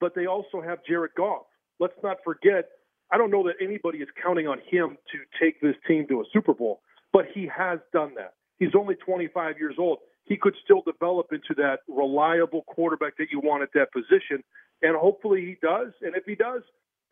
But 0.00 0.14
they 0.14 0.26
also 0.26 0.60
have 0.60 0.78
Jared 0.86 1.12
Goff. 1.16 1.42
Let's 1.80 1.94
not 2.02 2.18
forget, 2.24 2.68
I 3.12 3.18
don't 3.18 3.30
know 3.30 3.42
that 3.44 3.54
anybody 3.60 3.98
is 3.98 4.08
counting 4.22 4.46
on 4.46 4.58
him 4.70 4.96
to 5.12 5.18
take 5.40 5.60
this 5.60 5.76
team 5.86 6.06
to 6.08 6.20
a 6.20 6.24
Super 6.32 6.54
Bowl, 6.54 6.80
but 7.12 7.26
he 7.34 7.48
has 7.54 7.78
done 7.92 8.14
that. 8.16 8.34
He's 8.58 8.74
only 8.78 8.94
25 8.94 9.58
years 9.58 9.74
old 9.78 9.98
he 10.24 10.36
could 10.36 10.54
still 10.64 10.82
develop 10.82 11.32
into 11.32 11.54
that 11.56 11.80
reliable 11.88 12.62
quarterback 12.62 13.16
that 13.18 13.26
you 13.30 13.40
want 13.40 13.62
at 13.62 13.70
that 13.74 13.92
position. 13.92 14.42
And 14.82 14.96
hopefully 14.96 15.40
he 15.40 15.56
does. 15.62 15.92
And 16.02 16.16
if 16.16 16.24
he 16.24 16.34
does, 16.34 16.62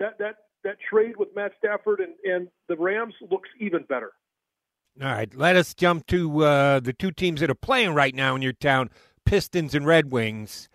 that 0.00 0.18
that 0.18 0.36
that 0.64 0.76
trade 0.88 1.16
with 1.16 1.28
Matt 1.34 1.52
Stafford 1.58 2.00
and, 2.00 2.14
and 2.24 2.48
the 2.68 2.76
Rams 2.76 3.14
looks 3.30 3.48
even 3.60 3.84
better. 3.88 4.12
All 5.00 5.08
right, 5.08 5.34
let 5.34 5.56
us 5.56 5.74
jump 5.74 6.06
to 6.08 6.44
uh, 6.44 6.80
the 6.80 6.92
two 6.92 7.10
teams 7.10 7.40
that 7.40 7.50
are 7.50 7.54
playing 7.54 7.94
right 7.94 8.14
now 8.14 8.34
in 8.34 8.42
your 8.42 8.52
town: 8.52 8.90
Pistons 9.24 9.74
and 9.74 9.86
Red 9.86 10.12
Wings. 10.12 10.68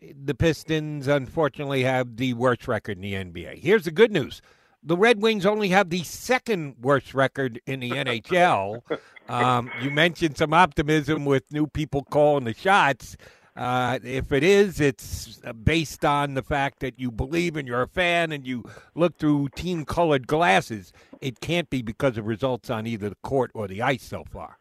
The 0.00 0.34
Pistons, 0.34 1.06
unfortunately, 1.06 1.82
have 1.82 2.16
the 2.16 2.32
worst 2.34 2.66
record 2.66 2.96
in 2.96 3.02
the 3.02 3.12
NBA. 3.14 3.58
Here's 3.58 3.84
the 3.84 3.90
good 3.90 4.10
news: 4.10 4.40
the 4.82 4.96
Red 4.96 5.20
Wings 5.22 5.44
only 5.46 5.68
have 5.68 5.90
the 5.90 6.02
second 6.02 6.76
worst 6.80 7.14
record 7.14 7.60
in 7.66 7.80
the 7.80 7.90
NHL. 7.90 8.82
Um, 9.28 9.70
you 9.80 9.90
mentioned 9.90 10.36
some 10.36 10.52
optimism 10.52 11.24
with 11.24 11.52
new 11.52 11.66
people 11.66 12.04
calling 12.10 12.44
the 12.44 12.54
shots. 12.54 13.16
Uh, 13.56 13.98
if 14.02 14.32
it 14.32 14.42
is, 14.42 14.80
it's 14.80 15.40
based 15.64 16.04
on 16.04 16.34
the 16.34 16.42
fact 16.42 16.80
that 16.80 16.98
you 16.98 17.10
believe 17.10 17.56
and 17.56 17.68
you're 17.68 17.82
a 17.82 17.88
fan 17.88 18.32
and 18.32 18.46
you 18.46 18.64
look 18.94 19.18
through 19.18 19.48
team 19.54 19.84
colored 19.84 20.26
glasses. 20.26 20.92
It 21.20 21.40
can't 21.40 21.68
be 21.68 21.82
because 21.82 22.16
of 22.16 22.26
results 22.26 22.70
on 22.70 22.86
either 22.86 23.10
the 23.10 23.16
court 23.16 23.50
or 23.54 23.68
the 23.68 23.82
ice 23.82 24.02
so 24.02 24.24
far. 24.24 24.58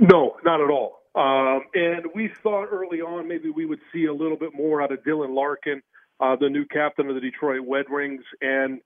No, 0.00 0.36
not 0.44 0.60
at 0.60 0.70
all. 0.70 1.02
Um, 1.14 1.62
and 1.74 2.06
we 2.14 2.30
thought 2.42 2.68
early 2.70 3.00
on 3.00 3.28
maybe 3.28 3.50
we 3.50 3.66
would 3.66 3.80
see 3.92 4.06
a 4.06 4.12
little 4.12 4.36
bit 4.36 4.54
more 4.54 4.82
out 4.82 4.92
of 4.92 5.02
Dylan 5.04 5.34
Larkin, 5.34 5.82
uh, 6.20 6.36
the 6.36 6.48
new 6.48 6.64
captain 6.64 7.08
of 7.08 7.14
the 7.14 7.20
Detroit 7.20 7.60
Red 7.68 7.86
Wings. 7.88 8.24
And 8.40 8.80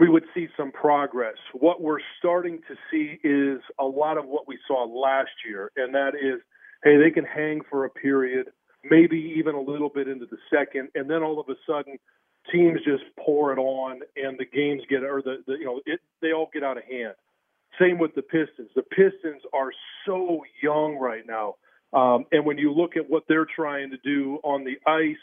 we 0.00 0.08
would 0.08 0.24
see 0.34 0.48
some 0.56 0.70
progress. 0.72 1.36
What 1.52 1.80
we're 1.80 2.00
starting 2.18 2.60
to 2.68 2.74
see 2.90 3.18
is 3.26 3.60
a 3.78 3.84
lot 3.84 4.18
of 4.18 4.26
what 4.26 4.46
we 4.46 4.58
saw 4.66 4.84
last 4.84 5.30
year, 5.46 5.70
and 5.76 5.94
that 5.94 6.14
is, 6.14 6.40
hey, 6.84 6.96
they 6.96 7.10
can 7.10 7.24
hang 7.24 7.60
for 7.68 7.84
a 7.84 7.90
period, 7.90 8.46
maybe 8.84 9.34
even 9.36 9.54
a 9.54 9.60
little 9.60 9.88
bit 9.88 10.08
into 10.08 10.26
the 10.26 10.38
second, 10.50 10.88
and 10.94 11.10
then 11.10 11.22
all 11.22 11.40
of 11.40 11.48
a 11.48 11.56
sudden, 11.66 11.98
teams 12.52 12.80
just 12.84 13.04
pour 13.18 13.52
it 13.52 13.58
on, 13.58 14.00
and 14.16 14.38
the 14.38 14.44
games 14.44 14.82
get, 14.88 15.02
or 15.02 15.22
the, 15.22 15.42
the 15.46 15.54
you 15.54 15.64
know, 15.64 15.80
it, 15.86 16.00
they 16.22 16.32
all 16.32 16.48
get 16.52 16.62
out 16.62 16.78
of 16.78 16.84
hand. 16.84 17.14
Same 17.80 17.98
with 17.98 18.14
the 18.14 18.22
Pistons. 18.22 18.70
The 18.74 18.82
Pistons 18.82 19.42
are 19.52 19.70
so 20.06 20.42
young 20.62 20.96
right 20.96 21.24
now, 21.26 21.56
um, 21.92 22.24
and 22.32 22.44
when 22.44 22.58
you 22.58 22.72
look 22.72 22.96
at 22.96 23.08
what 23.08 23.24
they're 23.28 23.46
trying 23.46 23.90
to 23.90 23.96
do 24.04 24.38
on 24.44 24.64
the 24.64 24.76
ice 24.90 25.16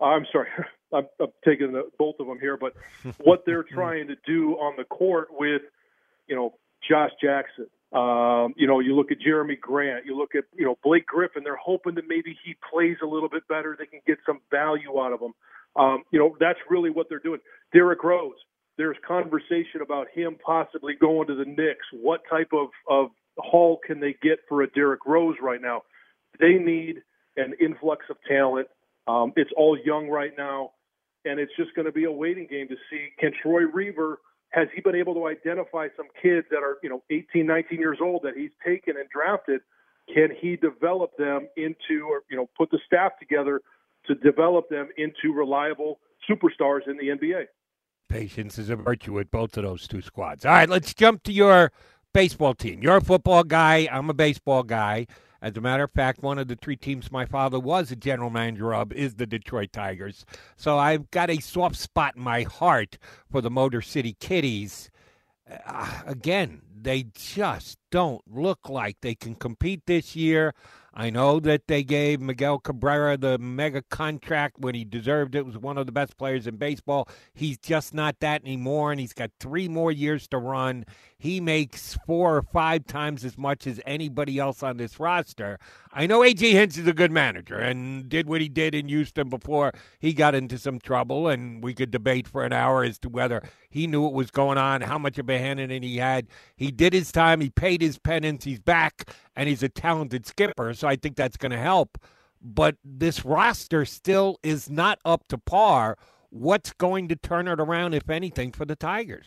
I'm 0.00 0.26
sorry, 0.32 0.48
I'm, 0.92 1.06
I'm 1.20 1.28
taking 1.44 1.72
the, 1.72 1.88
both 1.98 2.16
of 2.20 2.26
them 2.26 2.38
here, 2.40 2.56
but 2.56 2.74
what 3.18 3.44
they're 3.46 3.64
trying 3.64 4.08
to 4.08 4.16
do 4.26 4.54
on 4.54 4.74
the 4.76 4.84
court 4.84 5.28
with, 5.30 5.62
you 6.26 6.36
know, 6.36 6.54
Josh 6.88 7.10
Jackson. 7.22 7.66
Um, 7.92 8.54
you 8.56 8.68
know, 8.68 8.78
you 8.78 8.94
look 8.94 9.10
at 9.10 9.18
Jerami 9.18 9.58
Grant, 9.58 10.06
you 10.06 10.16
look 10.16 10.36
at, 10.36 10.44
you 10.56 10.64
know, 10.64 10.78
Blake 10.84 11.06
Griffin, 11.06 11.42
they're 11.42 11.56
hoping 11.56 11.96
that 11.96 12.04
maybe 12.06 12.36
he 12.44 12.54
plays 12.72 12.96
a 13.02 13.06
little 13.06 13.28
bit 13.28 13.46
better. 13.48 13.76
They 13.76 13.86
can 13.86 14.00
get 14.06 14.18
some 14.24 14.40
value 14.48 15.00
out 15.00 15.12
of 15.12 15.20
him. 15.20 15.32
Um, 15.74 16.04
you 16.12 16.18
know, 16.18 16.36
that's 16.38 16.58
really 16.68 16.90
what 16.90 17.08
they're 17.08 17.18
doing. 17.18 17.40
Derrick 17.72 18.04
Rose, 18.04 18.36
there's 18.78 18.96
conversation 19.06 19.82
about 19.82 20.06
him 20.14 20.36
possibly 20.44 20.94
going 21.00 21.26
to 21.28 21.34
the 21.34 21.44
Knicks. 21.44 21.86
What 21.92 22.20
type 22.30 22.50
of, 22.52 22.68
of 22.88 23.10
haul 23.38 23.80
can 23.84 23.98
they 23.98 24.14
get 24.22 24.38
for 24.48 24.62
a 24.62 24.70
Derrick 24.70 25.04
Rose 25.04 25.36
right 25.42 25.60
now? 25.60 25.82
They 26.38 26.54
need 26.54 27.02
an 27.36 27.54
influx 27.60 28.06
of 28.08 28.16
talent 28.28 28.68
um, 29.06 29.32
it's 29.36 29.50
all 29.56 29.78
young 29.84 30.08
right 30.08 30.32
now, 30.36 30.72
and 31.24 31.40
it's 31.40 31.52
just 31.56 31.74
going 31.74 31.86
to 31.86 31.92
be 31.92 32.04
a 32.04 32.12
waiting 32.12 32.46
game 32.50 32.68
to 32.68 32.76
see 32.90 33.08
can 33.18 33.32
Troy 33.42 33.62
Weaver 33.72 34.18
has 34.50 34.66
he 34.74 34.80
been 34.80 34.96
able 34.96 35.14
to 35.14 35.26
identify 35.26 35.88
some 35.96 36.06
kids 36.20 36.46
that 36.50 36.58
are 36.58 36.78
you 36.82 36.88
know 36.88 37.02
18, 37.10 37.46
19 37.46 37.78
years 37.78 37.98
old 38.00 38.22
that 38.22 38.36
he's 38.36 38.50
taken 38.64 38.96
and 38.96 39.08
drafted? 39.08 39.60
Can 40.12 40.30
he 40.40 40.56
develop 40.56 41.16
them 41.16 41.48
into 41.56 42.06
or 42.08 42.22
you 42.30 42.36
know 42.36 42.48
put 42.56 42.70
the 42.70 42.78
staff 42.86 43.12
together 43.18 43.60
to 44.06 44.14
develop 44.16 44.68
them 44.68 44.88
into 44.96 45.32
reliable 45.32 46.00
superstars 46.28 46.88
in 46.88 46.96
the 46.96 47.08
NBA? 47.08 47.44
Patience 48.08 48.58
is 48.58 48.70
a 48.70 48.76
virtue 48.76 49.12
with 49.12 49.30
both 49.30 49.56
of 49.56 49.62
those 49.62 49.86
two 49.86 50.02
squads. 50.02 50.44
All 50.44 50.52
right, 50.52 50.68
let's 50.68 50.92
jump 50.94 51.22
to 51.24 51.32
your 51.32 51.70
baseball 52.12 52.54
team. 52.54 52.82
You're 52.82 52.96
a 52.96 53.00
football 53.00 53.44
guy. 53.44 53.88
I'm 53.90 54.10
a 54.10 54.14
baseball 54.14 54.64
guy. 54.64 55.06
As 55.42 55.56
a 55.56 55.60
matter 55.60 55.84
of 55.84 55.92
fact, 55.92 56.22
one 56.22 56.38
of 56.38 56.48
the 56.48 56.56
three 56.56 56.76
teams 56.76 57.10
my 57.10 57.24
father 57.24 57.58
was 57.58 57.90
a 57.90 57.96
general 57.96 58.30
manager 58.30 58.74
of 58.74 58.92
is 58.92 59.14
the 59.14 59.26
Detroit 59.26 59.72
Tigers. 59.72 60.26
So 60.56 60.78
I've 60.78 61.10
got 61.10 61.30
a 61.30 61.40
soft 61.40 61.76
spot 61.76 62.16
in 62.16 62.22
my 62.22 62.42
heart 62.42 62.98
for 63.30 63.40
the 63.40 63.50
Motor 63.50 63.80
City 63.80 64.16
Kitties. 64.20 64.90
Uh, 65.66 66.02
again, 66.06 66.62
they 66.82 67.06
just 67.14 67.78
don't 67.90 68.22
look 68.26 68.68
like 68.68 68.98
they 69.00 69.14
can 69.14 69.34
compete 69.34 69.82
this 69.86 70.14
year. 70.14 70.54
I 70.92 71.10
know 71.10 71.38
that 71.40 71.68
they 71.68 71.82
gave 71.82 72.20
Miguel 72.20 72.58
Cabrera 72.58 73.16
the 73.16 73.38
mega 73.38 73.82
contract 73.82 74.58
when 74.58 74.74
he 74.74 74.84
deserved 74.84 75.34
it. 75.34 75.46
Was 75.46 75.56
one 75.56 75.78
of 75.78 75.86
the 75.86 75.92
best 75.92 76.16
players 76.16 76.46
in 76.46 76.56
baseball. 76.56 77.08
He's 77.32 77.58
just 77.58 77.94
not 77.94 78.18
that 78.20 78.42
anymore, 78.42 78.90
and 78.90 79.00
he's 79.00 79.12
got 79.12 79.30
three 79.38 79.68
more 79.68 79.92
years 79.92 80.26
to 80.28 80.38
run. 80.38 80.84
He 81.16 81.40
makes 81.40 81.96
four 82.06 82.36
or 82.36 82.42
five 82.42 82.86
times 82.86 83.24
as 83.24 83.38
much 83.38 83.66
as 83.66 83.80
anybody 83.86 84.38
else 84.38 84.62
on 84.62 84.78
this 84.78 84.98
roster. 84.98 85.58
I 85.92 86.06
know 86.06 86.20
AJ 86.20 86.52
Hinch 86.52 86.78
is 86.78 86.86
a 86.86 86.92
good 86.92 87.12
manager 87.12 87.56
and 87.56 88.08
did 88.08 88.28
what 88.28 88.40
he 88.40 88.48
did 88.48 88.74
in 88.74 88.88
Houston 88.88 89.28
before 89.28 89.72
he 89.98 90.12
got 90.12 90.34
into 90.34 90.58
some 90.58 90.78
trouble, 90.78 91.28
and 91.28 91.62
we 91.62 91.74
could 91.74 91.90
debate 91.90 92.26
for 92.26 92.44
an 92.44 92.52
hour 92.52 92.82
as 92.82 92.98
to 93.00 93.08
whether 93.08 93.42
he 93.70 93.86
knew 93.86 94.02
what 94.02 94.12
was 94.12 94.30
going 94.30 94.58
on, 94.58 94.80
how 94.80 94.98
much 94.98 95.18
of 95.18 95.28
a 95.30 95.38
hand 95.38 95.60
in 95.60 95.70
it 95.70 95.82
he 95.82 95.98
had. 95.98 96.26
He 96.56 96.70
did 96.70 96.92
his 96.92 97.12
time. 97.12 97.40
He 97.40 97.50
paid 97.50 97.80
his 97.80 97.98
penance. 97.98 98.44
He's 98.44 98.58
back, 98.58 99.12
and 99.36 99.48
he's 99.48 99.62
a 99.62 99.68
talented 99.68 100.26
skipper. 100.26 100.74
So 100.74 100.88
I 100.88 100.96
think 100.96 101.16
that's 101.16 101.36
going 101.36 101.52
to 101.52 101.58
help. 101.58 101.96
But 102.42 102.76
this 102.84 103.24
roster 103.24 103.84
still 103.84 104.38
is 104.42 104.68
not 104.68 104.98
up 105.04 105.28
to 105.28 105.38
par. 105.38 105.96
What's 106.30 106.72
going 106.72 107.08
to 107.08 107.16
turn 107.16 107.48
it 107.48 107.60
around, 107.60 107.94
if 107.94 108.10
anything, 108.10 108.52
for 108.52 108.64
the 108.64 108.76
Tigers? 108.76 109.26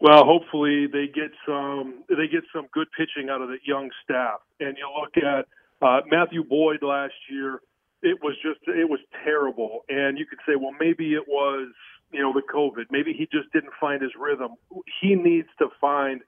Well, 0.00 0.24
hopefully 0.24 0.88
they 0.92 1.06
get 1.06 1.30
some 1.46 2.02
they 2.08 2.26
get 2.26 2.42
some 2.52 2.66
good 2.72 2.88
pitching 2.96 3.30
out 3.30 3.40
of 3.40 3.48
the 3.48 3.58
young 3.64 3.90
staff. 4.02 4.40
And 4.58 4.76
you 4.76 4.88
look 5.00 5.16
at 5.16 5.46
uh, 5.80 6.00
Matthew 6.10 6.42
Boyd 6.42 6.82
last 6.82 7.14
year; 7.30 7.60
it 8.02 8.18
was 8.20 8.34
just 8.42 8.58
it 8.66 8.88
was 8.88 8.98
terrible. 9.24 9.84
And 9.88 10.18
you 10.18 10.26
could 10.26 10.40
say, 10.46 10.56
well, 10.56 10.72
maybe 10.78 11.14
it 11.14 11.28
was 11.28 11.68
you 12.12 12.20
know 12.20 12.32
the 12.32 12.42
COVID. 12.42 12.86
Maybe 12.90 13.12
he 13.12 13.26
just 13.26 13.52
didn't 13.52 13.72
find 13.80 14.02
his 14.02 14.12
rhythm. 14.18 14.54
He 15.00 15.14
needs 15.14 15.48
to 15.58 15.68
find 15.80 16.20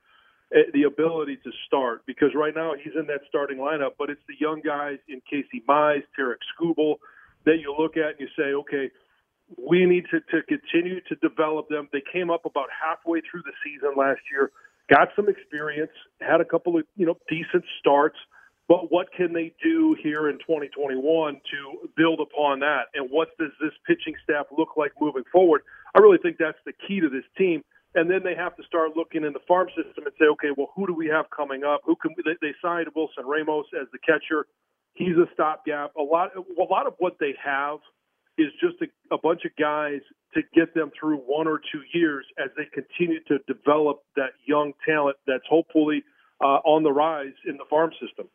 eh, 0.54 0.62
the 0.72 0.84
ability 0.84 1.36
to 1.44 1.50
start 1.66 2.02
because 2.06 2.30
right 2.34 2.54
now 2.54 2.74
he's 2.74 2.94
in 2.98 3.06
that 3.06 3.20
starting 3.28 3.58
lineup, 3.58 3.92
but 3.98 4.10
it's 4.10 4.22
the 4.28 4.34
young 4.38 4.60
guys 4.64 4.98
in 5.08 5.20
Casey 5.28 5.62
Mize, 5.68 6.02
Tarik 6.16 6.40
Skubal 6.52 6.96
that 7.44 7.58
you 7.60 7.74
look 7.78 7.96
at 7.96 8.18
and 8.18 8.20
you 8.20 8.28
say, 8.36 8.54
okay, 8.54 8.90
we 9.58 9.84
need 9.84 10.04
to, 10.10 10.20
to 10.20 10.42
continue 10.42 11.00
to 11.02 11.14
develop 11.16 11.68
them. 11.68 11.88
They 11.92 12.02
came 12.12 12.30
up 12.30 12.44
about 12.46 12.68
halfway 12.72 13.20
through 13.20 13.42
the 13.42 13.52
season 13.62 13.92
last 13.96 14.20
year, 14.30 14.50
got 14.88 15.08
some 15.14 15.28
experience, 15.28 15.92
had 16.20 16.40
a 16.40 16.44
couple 16.44 16.78
of 16.78 16.84
you 16.96 17.06
know 17.06 17.16
decent 17.28 17.64
starts. 17.78 18.16
But 18.66 18.90
what 18.90 19.09
can 19.14 19.33
they 19.33 19.52
do 19.62 19.94
here 20.02 20.30
in 20.30 20.38
2021 20.38 21.35
to 21.35 21.88
build 21.97 22.21
upon 22.21 22.61
that? 22.61 22.85
And 22.94 23.11
what 23.11 23.37
does 23.38 23.50
this 23.61 23.73
pitching 23.87 24.14
staff 24.23 24.47
look 24.56 24.76
like 24.76 24.92
moving 25.00 25.25
forward? 25.30 25.62
I 25.94 25.99
really 25.99 26.18
think 26.23 26.37
that's 26.38 26.59
the 26.64 26.73
key 26.87 27.00
to 27.00 27.09
this 27.11 27.25
team. 27.37 27.62
And 27.94 28.11
then 28.11 28.23
they 28.25 28.35
have 28.35 28.56
to 28.56 28.62
start 28.64 28.97
looking 28.97 29.23
in 29.23 29.33
the 29.33 29.44
farm 29.47 29.68
system 29.68 30.04
and 30.06 30.14
say, 30.18 30.26
okay, 30.26 30.49
well, 30.56 30.71
who 30.75 30.87
do 30.87 30.94
we 30.94 31.06
have 31.09 31.26
coming 31.30 31.62
up? 31.62 31.83
Who 31.85 31.94
can 31.94 32.14
they, 32.25 32.33
they 32.40 32.54
signed 32.61 32.88
Wilson 32.97 33.25
Ramos 33.25 33.66
as 33.80 33.87
the 33.92 33.99
catcher? 33.99 34.47
He's 34.94 35.16
a 35.16 35.26
stopgap. 35.35 35.94
A 35.97 36.02
lot, 36.02 36.30
a 36.35 36.64
lot 36.64 36.87
of 36.87 36.94
what 36.99 37.18
they 37.21 37.35
have 37.42 37.78
is 38.37 38.49
just 38.61 38.83
a, 38.83 39.14
a 39.14 39.18
bunch 39.18 39.44
of 39.44 39.52
guys 39.56 40.00
to 40.35 40.42
get 40.54 40.75
them 40.75 40.90
through 40.99 41.18
one 41.18 41.47
or 41.47 41.61
two 41.71 41.83
years 41.92 42.26
as 42.42 42.50
they 42.56 42.64
continue 42.73 43.23
to 43.28 43.38
develop 43.47 44.02
that 44.16 44.30
young 44.44 44.73
talent 44.85 45.16
that's 45.26 45.47
hopefully 45.49 46.02
uh, 46.40 46.59
on 46.66 46.83
the 46.83 46.90
rise 46.90 47.35
in 47.47 47.56
the 47.56 47.64
farm 47.71 47.92
system. 48.00 48.26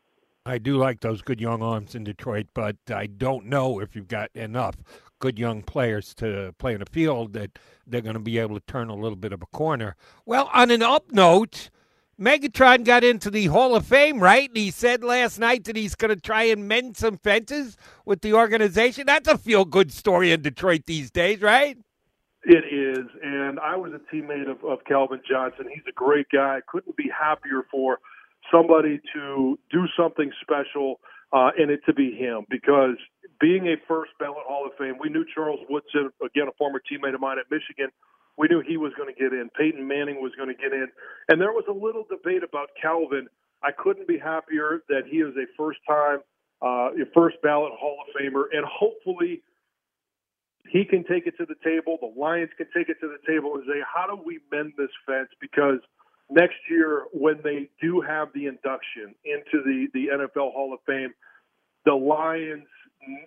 I 0.49 0.57
do 0.57 0.77
like 0.77 1.01
those 1.01 1.21
good 1.21 1.39
young 1.39 1.61
arms 1.61 1.95
in 1.95 2.03
Detroit, 2.03 2.47
but 2.53 2.77
I 2.89 3.05
don't 3.05 3.45
know 3.45 3.79
if 3.79 3.95
you've 3.95 4.07
got 4.07 4.31
enough 4.33 4.75
good 5.19 5.37
young 5.37 5.61
players 5.61 6.13
to 6.15 6.55
play 6.57 6.73
in 6.73 6.81
a 6.81 6.85
field 6.85 7.33
that 7.33 7.59
they're 7.85 8.01
going 8.01 8.15
to 8.15 8.19
be 8.19 8.37
able 8.39 8.55
to 8.55 8.65
turn 8.65 8.89
a 8.89 8.95
little 8.95 9.17
bit 9.17 9.33
of 9.33 9.41
a 9.41 9.45
corner. 9.47 9.95
Well, 10.25 10.49
on 10.53 10.71
an 10.71 10.81
up 10.81 11.11
note, 11.11 11.69
Megatron 12.19 12.83
got 12.83 13.03
into 13.03 13.29
the 13.29 13.45
Hall 13.47 13.75
of 13.75 13.85
Fame, 13.85 14.19
right? 14.19 14.49
And 14.49 14.57
he 14.57 14.71
said 14.71 15.03
last 15.03 15.39
night 15.39 15.65
that 15.65 15.75
he's 15.75 15.95
going 15.95 16.15
to 16.15 16.19
try 16.19 16.43
and 16.43 16.67
mend 16.67 16.97
some 16.97 17.17
fences 17.17 17.77
with 18.05 18.21
the 18.21 18.33
organization. 18.33 19.05
That's 19.05 19.27
a 19.27 19.37
feel 19.37 19.65
good 19.65 19.93
story 19.93 20.31
in 20.31 20.41
Detroit 20.41 20.83
these 20.87 21.11
days, 21.11 21.41
right? 21.41 21.77
It 22.43 22.63
is. 22.73 23.05
And 23.21 23.59
I 23.59 23.75
was 23.75 23.91
a 23.93 24.15
teammate 24.15 24.49
of, 24.49 24.63
of 24.63 24.79
Calvin 24.85 25.21
Johnson. 25.29 25.67
He's 25.71 25.83
a 25.87 25.93
great 25.93 26.27
guy. 26.31 26.59
Couldn't 26.67 26.95
be 26.95 27.09
happier 27.09 27.65
for 27.69 27.99
somebody 28.51 28.99
to 29.13 29.57
do 29.71 29.85
something 29.97 30.31
special 30.41 30.99
uh, 31.31 31.51
and 31.57 31.69
it 31.71 31.81
to 31.85 31.93
be 31.93 32.15
him 32.15 32.45
because 32.49 32.97
being 33.39 33.67
a 33.67 33.75
first 33.87 34.11
ballot 34.19 34.43
Hall 34.47 34.65
of 34.65 34.73
Fame, 34.77 34.95
we 34.99 35.09
knew 35.09 35.25
Charles 35.33 35.59
Woodson, 35.69 36.09
again, 36.23 36.47
a 36.47 36.55
former 36.57 36.81
teammate 36.81 37.13
of 37.13 37.21
mine 37.21 37.37
at 37.39 37.45
Michigan, 37.51 37.89
we 38.37 38.47
knew 38.47 38.61
he 38.65 38.77
was 38.77 38.93
going 38.97 39.13
to 39.13 39.19
get 39.19 39.33
in. 39.33 39.49
Peyton 39.57 39.85
Manning 39.85 40.21
was 40.21 40.31
going 40.37 40.49
to 40.49 40.55
get 40.55 40.71
in. 40.71 40.87
And 41.27 41.41
there 41.41 41.51
was 41.51 41.65
a 41.69 41.73
little 41.73 42.05
debate 42.09 42.43
about 42.43 42.69
Calvin. 42.81 43.27
I 43.61 43.71
couldn't 43.71 44.07
be 44.07 44.17
happier 44.17 44.81
that 44.87 45.03
he 45.09 45.17
is 45.17 45.35
a 45.35 45.45
first 45.57 45.79
time, 45.87 46.19
uh, 46.61 46.95
first 47.13 47.35
ballot 47.43 47.73
Hall 47.75 47.97
of 47.99 48.07
Famer. 48.15 48.45
And 48.51 48.65
hopefully 48.65 49.43
he 50.69 50.85
can 50.85 51.03
take 51.03 51.27
it 51.27 51.35
to 51.37 51.45
the 51.45 51.59
table. 51.63 51.97
The 51.99 52.13
Lions 52.19 52.51
can 52.57 52.67
take 52.75 52.87
it 52.87 52.97
to 53.01 53.07
the 53.07 53.19
table 53.27 53.55
and 53.55 53.63
say, 53.67 53.83
how 53.83 54.07
do 54.07 54.21
we 54.23 54.39
mend 54.51 54.73
this 54.77 54.91
fence? 55.05 55.29
Because 55.41 55.79
next 56.29 56.57
year, 56.69 57.05
when 57.11 57.39
they 57.43 57.69
do 57.81 58.01
have 58.01 58.29
the 58.33 58.45
induction 58.47 59.15
into 59.25 59.63
the, 59.63 59.87
the 59.93 60.07
NFL 60.07 60.53
Hall 60.53 60.73
of 60.73 60.79
Fame, 60.85 61.13
the 61.85 61.93
Lions 61.93 62.65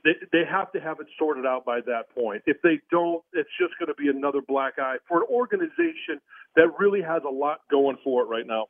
they, 0.05 0.13
they 0.33 0.43
have 0.51 0.71
to 0.73 0.81
have 0.81 1.01
it 1.01 1.07
sorted 1.19 1.47
out 1.47 1.65
by 1.65 1.81
that 1.87 2.15
point. 2.15 2.43
If 2.47 2.59
they 2.63 2.81
don't, 2.91 3.23
it's 3.33 3.49
just 3.59 3.73
going 3.79 3.89
to 3.89 3.95
be 3.95 4.09
another 4.09 4.41
black 4.47 4.75
eye 4.79 4.97
for 5.09 5.23
an 5.23 5.27
organization 5.31 6.21
that 6.57 6.69
really 6.79 7.01
has 7.03 7.23
a 7.27 7.31
lot 7.33 7.61
going 7.71 7.97
for 8.05 8.23
it 8.23 8.27
right 8.27 8.47
now 8.47 8.67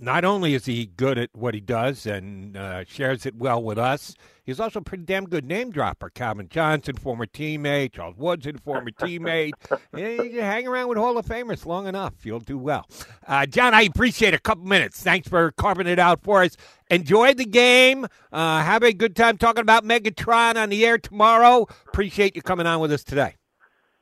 not 0.00 0.24
only 0.24 0.54
is 0.54 0.64
he 0.64 0.86
good 0.86 1.18
at 1.18 1.30
what 1.34 1.52
he 1.52 1.60
does 1.60 2.06
and 2.06 2.56
uh, 2.56 2.84
shares 2.86 3.26
it 3.26 3.36
well 3.36 3.62
with 3.62 3.78
us, 3.78 4.14
he's 4.44 4.58
also 4.58 4.78
a 4.78 4.82
pretty 4.82 5.04
damn 5.04 5.26
good 5.26 5.44
name 5.44 5.70
dropper. 5.70 6.08
Calvin 6.10 6.48
Johnson, 6.48 6.96
former 6.96 7.26
teammate, 7.26 7.92
Charles 7.92 8.16
Woodson, 8.16 8.56
former 8.58 8.90
teammate. 8.90 9.52
you 9.96 10.40
hang 10.40 10.66
around 10.66 10.88
with 10.88 10.96
Hall 10.96 11.18
of 11.18 11.26
Famers 11.26 11.66
long 11.66 11.86
enough, 11.86 12.14
you'll 12.24 12.40
do 12.40 12.56
well. 12.56 12.86
Uh, 13.26 13.44
Jon, 13.44 13.74
I 13.74 13.82
appreciate 13.82 14.32
a 14.32 14.38
couple 14.38 14.64
minutes. 14.64 15.02
Thanks 15.02 15.28
for 15.28 15.52
carving 15.52 15.86
it 15.86 15.98
out 15.98 16.22
for 16.22 16.42
us. 16.42 16.56
Enjoy 16.90 17.34
the 17.34 17.44
game. 17.44 18.06
Uh, 18.32 18.62
have 18.62 18.82
a 18.82 18.92
good 18.92 19.14
time 19.14 19.36
talking 19.36 19.62
about 19.62 19.84
Megatron 19.84 20.56
on 20.56 20.70
the 20.70 20.86
air 20.86 20.98
tomorrow. 20.98 21.66
Appreciate 21.88 22.34
you 22.34 22.42
coming 22.42 22.66
on 22.66 22.80
with 22.80 22.90
us 22.90 23.04
today. 23.04 23.36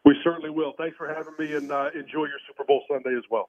We 0.05 0.17
certainly 0.25 0.51
will. 0.51 0.73
Thanks 0.79 0.97
for 0.97 1.09
having 1.09 1.35
me, 1.39 1.55
and 1.55 1.71
uh, 1.71 1.91
enjoy 1.95 2.25
your 2.25 2.39
Super 2.47 2.65
Bowl 2.65 2.83
Sunday 2.89 3.15
as 3.17 3.25
well. 3.31 3.49